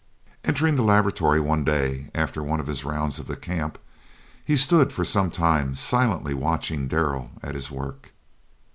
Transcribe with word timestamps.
Entering 0.43 0.77
the 0.77 0.81
laboratory 0.81 1.39
one 1.39 1.63
day 1.63 2.09
after 2.15 2.41
one 2.41 2.59
of 2.59 2.65
his 2.65 2.83
rounds 2.83 3.19
of 3.19 3.27
the 3.27 3.35
camp, 3.35 3.77
he 4.43 4.57
stood 4.57 4.91
for 4.91 5.05
some 5.05 5.29
time 5.29 5.75
silently 5.75 6.33
watching 6.33 6.87
Darrell 6.87 7.29
at 7.43 7.53
his 7.53 7.69
work. 7.69 8.11